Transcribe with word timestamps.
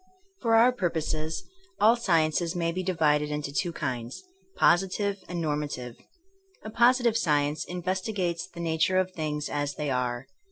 For 0.41 0.55
our 0.55 0.71
purposes, 0.71 1.43
all 1.79 1.95
sciences 1.95 2.55
may 2.55 2.71
be 2.71 2.81
di 2.81 2.93
vided 2.95 3.29
into 3.29 3.53
two 3.53 3.71
kinds: 3.71 4.23
positive 4.55 5.17
and 5.29 5.39
normative. 5.39 5.95
A 6.63 6.71
positive 6.71 7.15
science 7.15 7.63
investigates 7.65 8.47
the 8.47 8.61
nature 8.61 8.97
of 8.97 9.11
things 9.11 9.47
as 9.47 9.75
they 9.75 9.91
are. 9.91 10.25